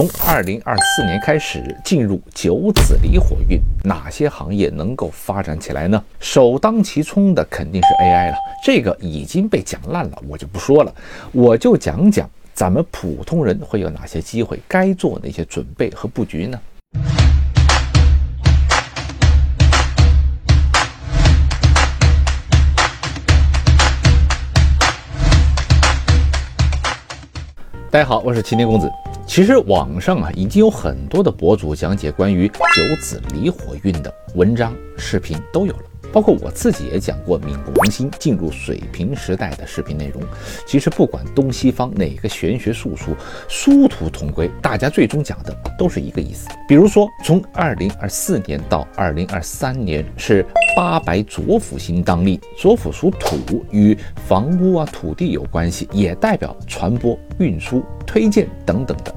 [0.00, 6.02] 从二零二四年开始进入九紫离火运，哪些行业能够发展起来呢？
[6.18, 10.94] 首当其冲的肯定是 AI 了，这个已经被讲烂了，我就不说了，
[11.32, 16.58] 我就讲讲咱们普通人会有哪些机会，该做哪些准备和布局呢？
[27.90, 28.90] 大家好，我是齐天公子。
[29.30, 35.84] 其实网上啊，已经有很多的博主讲解关于九紫离火运的文章、视频都有了。
[36.12, 40.20] 包括我自己也讲过冥王星进入水瓶时代的视频内容。
[40.66, 43.14] 其实不管东西方哪个玄学术数，
[43.46, 46.48] 殊途同归，大家最终讲的都是一个意思。
[46.66, 50.44] 比如说，从二零二四年到二零二三年是
[50.76, 59.14] 八白左辅星当令，左辅属土，与房屋啊、土地有关系，也代表传播、运输、推荐等等的。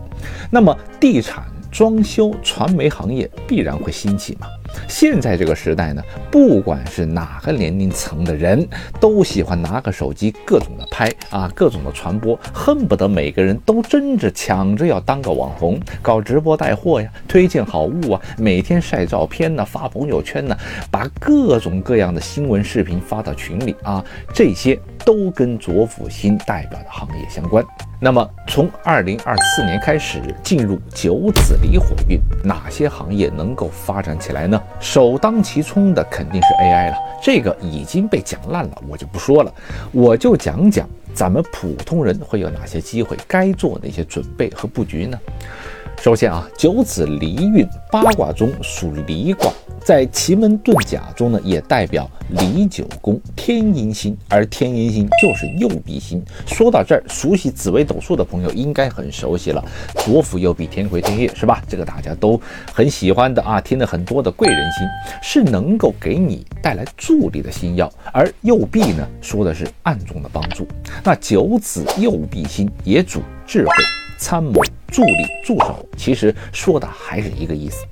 [0.52, 4.48] 那么，地产、装修、传媒行业必然会兴起吗？
[4.88, 8.68] 现在这个时代呢，不管是哪个年龄层的人，
[9.00, 20.58] 都喜欢拿个手机各种的拍啊，各种的传播，恨不得每个人都争着抢着要当个网红，搞直播带货呀，推荐好物啊，每天晒照片呢，发朋友圈呢，
[20.92, 27.64] 把各种各样的新闻视频发到群里啊，这些都跟左辅星代表的行业相关。
[28.00, 34.62] 那么，从二零二四年开始进入九紫离火运，哪些行业能够发展起来呢？
[34.80, 39.54] 首当其冲的肯定是 AI 了，这个已经被讲烂了，我就不说了，
[39.92, 45.20] 我就讲讲咱们普通人会有哪些机会，该做哪些准备和布局呢？
[46.02, 49.52] 首先啊，九子离运，八卦中属离卦。
[49.86, 56.24] 在奇门遁甲中呢，也代表离九宫天阴星，而天阴星就是右弼星。
[56.46, 59.64] 说到这儿，熟悉紫微斗数的朋友应该很熟悉了，
[60.06, 61.62] 左辅右弼，天魁天月，是吧？
[61.68, 62.40] 这个大家都
[62.74, 64.88] 很喜欢的啊，听了很多的贵人星，
[65.22, 67.92] 是能够给你带来助力的星耀。
[68.14, 70.66] 而右弼呢，说的是暗中的帮助。
[71.04, 73.72] 那九子右弼星也主智慧。
[74.16, 74.62] 参谋、
[74.94, 77.84] 助力、助手，其实说的还是一个意思。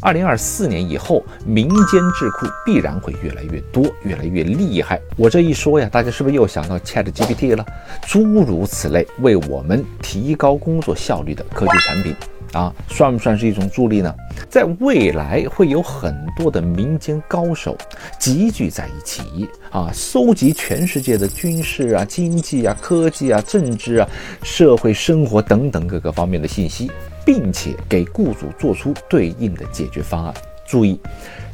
[0.00, 4.98] 二零二四年以后，民间智库必然会越来越多，越来越厉害。
[5.16, 7.64] 我这一说呀，大家是不是又想到 Chat GPT 了？
[8.06, 12.16] 诸如此类，为我们提高工作效率的科技产品。
[12.52, 14.14] 啊，算不算是一种助力呢？
[14.56, 17.76] 在未来会有很多的民间高手
[18.18, 24.08] 集聚在一起啊，搜集全世界的军事啊、经济啊、科技啊、政治啊、
[24.42, 26.90] 社会生活等等各个方面的信息，
[27.22, 30.32] 并且给雇主做出对应的解决方案。
[30.66, 30.98] 注意。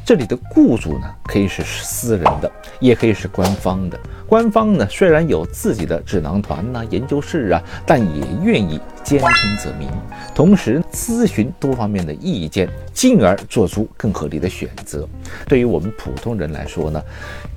[0.05, 3.99] 这里的雇主呢，可以是私人的，也可以是官方的。
[4.27, 9.89] 官方呢，虽然有自己的智囊团呐、研究室啊，但也愿意兼听则明，
[10.35, 15.09] 同时咨询多方面的意见，进而做出更合理的选择。
[15.47, 17.01] 对于我们普通人来说呢，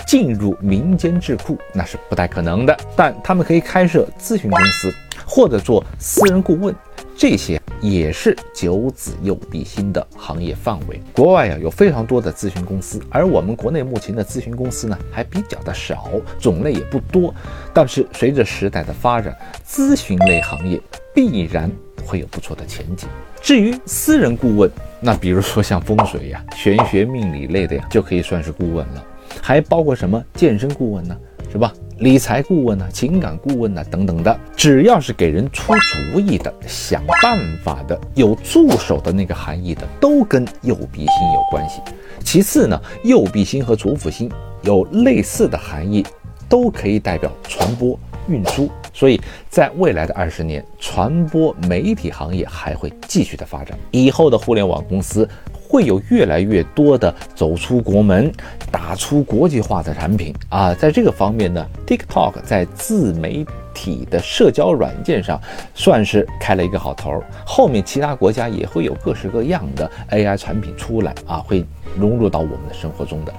[0.06, 4.94] 进入民间智库那是不太可能的，但他们可以开设咨询公司，
[5.26, 6.76] 或者做私人顾问。
[7.18, 11.02] 这些也是九子右弼星的行业范围。
[11.14, 16.10] 国外呀有非常多的咨询公司，而我们国内目前的咨询公司呢还比较的少，
[16.40, 17.34] 种类也不多。
[17.74, 19.34] 但是随着时代的发展，
[19.66, 20.80] 咨询类行业
[21.14, 21.72] 必然
[22.06, 23.08] 会有不错的前景。
[23.42, 29.06] 至于私人顾问，那比如说像风水呀、玄学命理类的呀，就可以算是顾问了。
[29.42, 31.18] 还包括什么健身顾问呢？
[31.56, 31.72] 是吧？
[32.00, 41.80] 理财顾问呢，情感顾问呢，等等的，只要是给人出主意的、想办法的、有助手的那个含义的，都跟右臂星有关系。
[42.26, 44.30] 其次呢，右臂星和左辅星
[44.64, 46.06] 有类似的含义，
[46.50, 48.70] 都可以代表传播、运输。
[48.94, 53.80] 所以在未来的二十年，传播媒体行业还会继续的发展。
[53.92, 55.26] 以后的互联网公司。
[55.76, 58.32] 会有越来越多的走出国门、
[58.72, 65.38] 打出国际化的产品啊，在这个方面呢，TikTok 在自媒体的社交软件上
[65.74, 67.22] 算是开了一个好头。
[67.46, 71.66] 后面其他国家也会有各式各样的 AI 产品出来啊，会
[72.00, 73.34] 融入到我们的生活中的。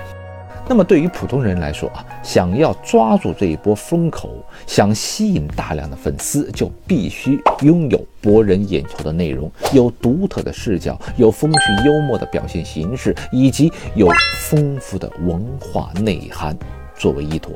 [0.68, 4.30] 那么对于普通人来说啊，想要抓住这一波风口，
[4.66, 14.08] 想吸引大量的粉丝，就必须拥有博人眼球的内容，有独特的视角，有风趣幽默的表现形式，以及有
[14.48, 16.56] 丰富的文化内涵
[16.98, 17.52] 作为依托。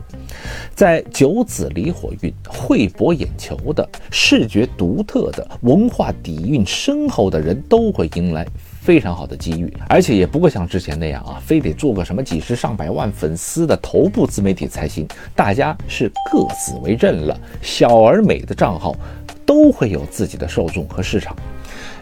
[0.77, 8.47] 在九紫离火运，会博眼球的、视觉独特的、文化底蕴深厚的人，都会迎来。
[8.81, 15.07] 非常好的机遇，而且也不会像之前那样啊，非得做个什么几十上百万粉丝的头部自媒体才行。
[15.37, 18.97] 大家是各自为政了，小而美的账号
[19.45, 21.37] 都会有自己的受众和市场。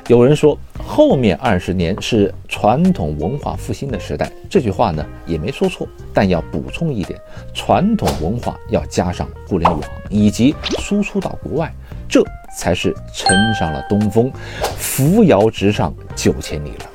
[0.06, 7.20] 有人说，后面二十年是传统文化复兴的时代，这句话呢也没说错，但要补充一点，
[7.52, 11.70] 传统文化要加上互联网以及输出到国外，
[12.08, 12.24] 这
[12.56, 14.30] 才是乘上了东风，
[14.76, 16.86] 扶摇直上九千里了。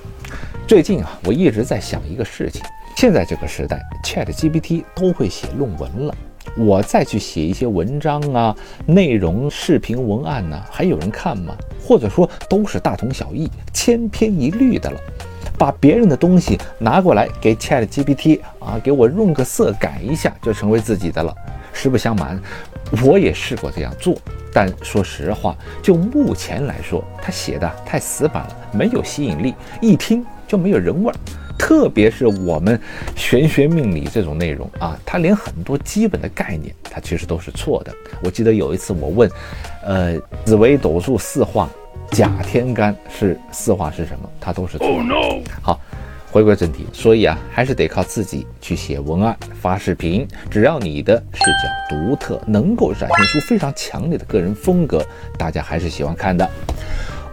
[0.67, 2.61] 最近啊，我一直在想一个事情，
[2.95, 6.15] 现在这个时代，ChatGPT 都会写论文了。
[6.57, 8.55] 我再去写一些文章啊，
[8.85, 11.55] 内容、视频、文案呢，还有人看吗？
[11.81, 14.99] 或者说都是大同小异、千篇一律的了。
[15.57, 21.33] 把别人的东西拿过来给 Chat GPT 啊，给我润个色、改一下，就成为自己的了。
[21.71, 22.41] 实不相瞒，
[23.03, 24.17] 我也试过这样做，
[24.53, 31.15] 但说实话，就目前来说，他写的太死板了，没有吸引力，一听就没有人味儿。
[31.57, 32.79] 特别是我们
[33.15, 37.93] 玄学命理这种内容啊，它连很多基本的概念，它其实都是错的。
[38.23, 39.29] 我记得有一次我问，
[39.83, 41.69] 呃，紫微斗数四化，
[42.11, 44.29] 甲天干是四化是什么？
[44.41, 45.43] 它都是错的。
[45.61, 45.79] 好，
[46.33, 50.27] 回归正题，所以啊，还是得靠自己去写文案、发视频。
[50.49, 55.05] 只要你的视角独特，能够展现出非常强烈的个人风格，
[55.37, 56.49] 大家还是喜欢看的。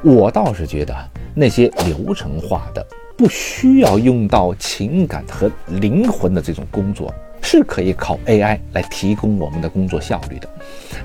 [0.03, 0.95] 我倒是觉得
[1.35, 2.87] 那些流程化的。
[3.17, 7.13] 不需要用到情感和灵魂的这种工作，
[7.43, 10.49] 是可以靠 AI 来提供我们的工作效率的。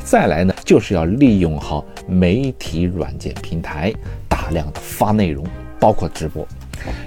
[0.03, 3.93] 再来呢，就是要利用好媒体软件平台，
[4.29, 5.45] 大量的发内容，
[5.77, 6.45] 包括直播。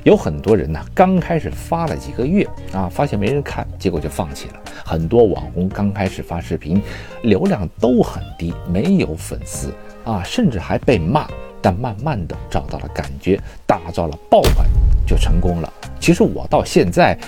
[0.04, 4.54] 有很多人呢，刚开始发了几个月啊，发现没人看，结果就放弃了。
[4.84, 6.82] 很多网红刚开始发视频，
[7.22, 9.72] 流量都很低，没有粉丝
[10.04, 11.26] 啊，甚至还被骂。
[11.60, 13.36] 但慢慢的找到了感觉，
[13.66, 14.64] 打造了爆款，
[15.04, 15.70] 就成功了。
[15.98, 17.18] 其实我到现在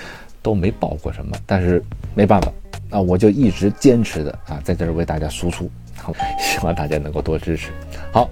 [0.40, 1.82] 都没爆过什么，但是
[2.14, 2.52] 没办法，
[2.90, 7.72] 啊，我就一直坚持的啊，在这儿为大家输出，好，希望大家能够多支持。
[8.12, 8.30] 好，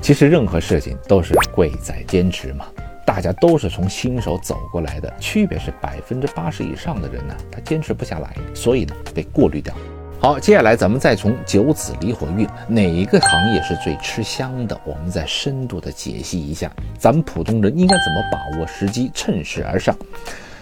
[0.00, 2.64] 其实任何事情都是贵在坚持嘛，
[3.08, 9.74] 大家都是从新手走过来的，区别是百分之八十以上的人呢，他坚持不下来，所以呢，被过滤掉。
[10.20, 19.96] 好，接下来咱们再从九子离火运哪一个行业是最吃香的，我们再深度的解析一下，咱们普通人应该怎么把握时机，趁势而上。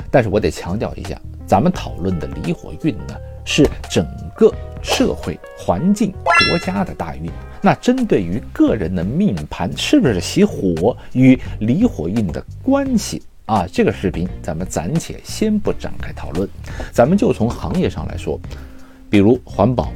[0.08, 4.06] 但是我得强调一下，咱们讨论的离火运呢，是整
[4.36, 4.54] 个
[4.86, 7.28] 社会环境、国家的大运。
[7.60, 13.66] 那针对于个人的命盘是不是喜火与离火运的关系啊？
[13.70, 16.48] 这个视频咱们暂且先不展开讨论，
[16.92, 18.38] 咱们就从行业上来说。
[19.10, 19.92] 比如环保、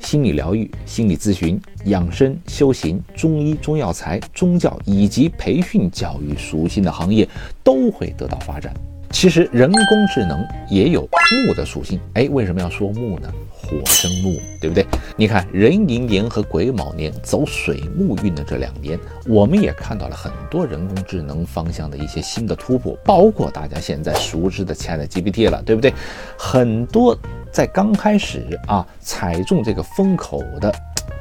[0.00, 7.26] 心理疗愈、心理咨询、养生、修行、中医、中药材、宗教以及培训教育属性的行业
[7.64, 8.74] 都会得到发展。
[9.10, 13.32] 其实人工智能也有木的属性，哎，为什么要说木呢？
[13.66, 14.86] 火生木，对不对？
[15.16, 25.92] 你看壬寅年和癸卯年走水木运的这两年，我们也看到了很多人工智能方向的一些新的突破，包括大家现在熟知的 ChatGPT 了，对不对？
[26.38, 27.18] 很多
[27.50, 30.72] 在刚开始啊踩中这个风口的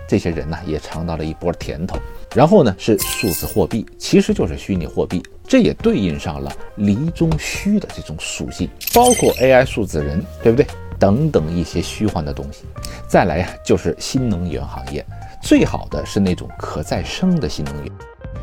[0.07, 1.97] 这些人呢，也尝到了一波甜头。
[2.35, 10.67] 然后呢，是数字货币，其实就是虚拟货币，这也对应上了离中虚的这种属性，包括 AI 数字人，对不对？
[10.99, 12.65] 等等一些虚幻的东西，
[13.07, 15.05] 再来呀，就是新能源行业，
[15.41, 17.91] 最好的是那种可再生的新能源。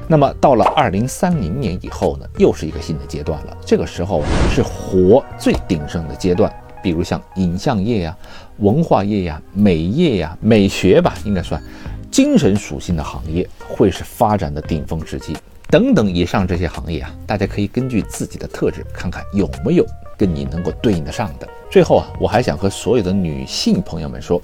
[0.08, 3.56] 那么到了二零三零年以后呢，又是一个新的阶段了。
[3.64, 8.16] 这个时候是活最鼎盛的阶段，比如像影像业呀、
[8.58, 11.62] 文化业呀、美业呀、美学吧，应该算
[12.10, 15.36] 精神属性的行业，会是发展的顶峰时期。
[15.70, 19.86] 等等，以上这些行业啊，大家可以根据自己的特质，看看有没有
[20.18, 21.48] 跟你能够对应得上的。
[21.72, 24.38] 最后啊，我还想和所有的女性朋友们说，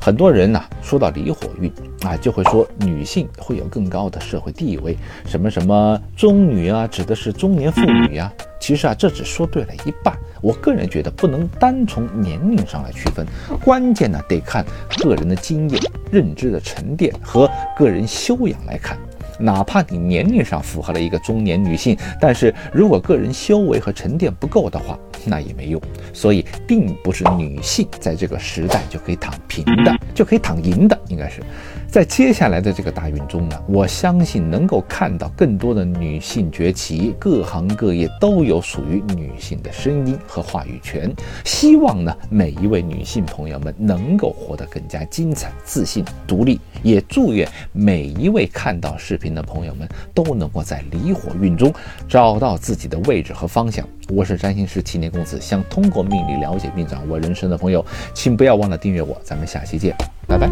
[0.00, 1.68] 很多人呢说到离火运
[2.02, 8.32] 啊，就会说女性会有更高的社会地位，什么什么中女啊，指的是中年妇女呀。
[8.60, 10.16] 其实啊，这只说对了一半。
[10.40, 13.26] 我个人觉得不能单从年龄上来区分，
[13.64, 14.64] 关键呢得看
[15.00, 18.96] 个人的经验、认知的沉淀和个人修养来看。
[19.36, 25.80] 哪怕你年龄上符合了一个中年女性，但是如果个人修为和沉淀不够的话，那也没用。
[26.12, 31.42] 所以，并不是女性在这个时代就可以躺平的，就可以躺赢的，应该是。
[31.92, 41.14] 在接下来的这个大运中呢，我相信能够看到更多的女性崛起，各行各业都有属于女性的声音和话语权。
[41.44, 46.58] 希望呢，每一位女性朋友们能够活得更加精彩、自信、独立。
[46.82, 51.70] 也祝愿每一位看到视频的朋友们都能够在离火运中
[52.08, 53.86] 找到自己的位置和方向。
[54.08, 57.84] 我是占星师七年公子，想通过命理了解并掌握人生的朋友，
[58.14, 59.14] 请不要忘了订阅我。
[59.22, 59.94] 咱们下期见，
[60.26, 60.48] 拜拜。